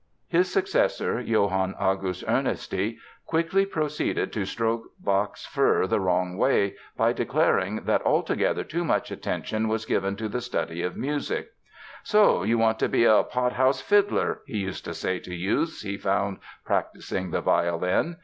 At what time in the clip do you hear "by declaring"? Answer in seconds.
6.97-7.83